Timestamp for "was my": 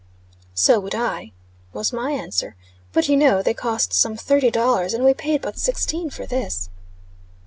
1.73-2.09